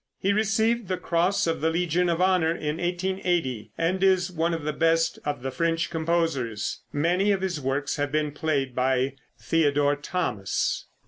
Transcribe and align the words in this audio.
He 0.17 0.33
received 0.33 0.87
the 0.87 0.97
Cross 0.97 1.45
of 1.45 1.61
the 1.61 1.69
Legion 1.69 2.09
of 2.09 2.19
Honor 2.23 2.49
in 2.49 2.77
1880, 2.79 3.71
and 3.77 4.03
is 4.03 4.31
one 4.31 4.51
of 4.51 4.63
the 4.63 4.73
best 4.73 5.19
of 5.25 5.43
the 5.43 5.51
French 5.51 5.91
composers. 5.91 6.79
Many 6.91 7.31
of 7.31 7.41
his 7.41 7.61
works 7.61 7.97
have 7.97 8.11
been 8.11 8.31
played 8.31 8.73
by 8.73 9.13
Theodore 9.37 9.95
Thomas. 9.95 10.87